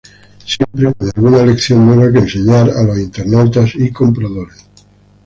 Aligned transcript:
Siempre 0.43 0.95
con 0.95 1.09
alguna 1.15 1.45
lección 1.45 1.85
nueva 1.85 2.11
que 2.11 2.17
enseñar 2.17 2.71
a 2.71 2.81
los 2.81 2.97
internautas 2.97 3.75
y 3.75 3.91
compradores. 3.91 4.65